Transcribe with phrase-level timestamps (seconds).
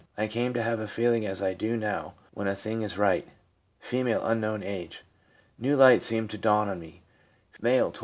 [0.17, 3.27] 'I came to have a feeling as I do now when a thing is right.'
[3.93, 4.35] R,—.
[5.59, 7.03] 'New light seemed to dawn on me.'
[7.63, 7.99] M., 23.